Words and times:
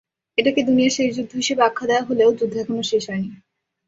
এটাকে 0.37 0.61
দুনিয়ার 0.63 0.95
শেষ 0.97 1.09
যুদ্ধ 1.17 1.31
হিসেবে 1.35 1.61
আখ্যা 1.63 1.85
দেওয়া 1.89 2.07
হলেও 2.09 2.29
যুদ্ধ 2.39 2.53
এখনো 2.57 2.83
শেষ 2.91 3.03
হয়নি। 3.09 3.29